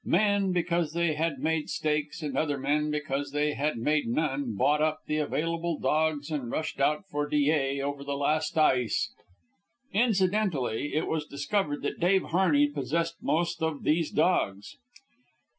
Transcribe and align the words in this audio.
Men, 0.03 0.51
because 0.51 0.93
they 0.93 1.13
had 1.13 1.37
made 1.37 1.69
stakes, 1.69 2.23
and 2.23 2.35
other 2.35 2.57
men, 2.57 2.89
because 2.89 3.33
they 3.33 3.53
had 3.53 3.77
made 3.77 4.07
none, 4.07 4.55
bought 4.55 4.81
up 4.81 5.01
the 5.05 5.17
available 5.17 5.77
dogs 5.79 6.31
and 6.31 6.49
rushed 6.49 6.79
out 6.79 7.05
for 7.11 7.29
Dyea 7.29 7.79
over 7.83 8.03
the 8.03 8.17
last 8.17 8.57
ice. 8.57 9.13
Incidentally, 9.93 10.95
it 10.95 11.05
was 11.05 11.27
discovered 11.27 11.83
that 11.83 11.99
Dave 11.99 12.23
Harney 12.23 12.65
possessed 12.67 13.21
most 13.21 13.61
of 13.61 13.83
these 13.83 14.09
dogs. 14.09 14.75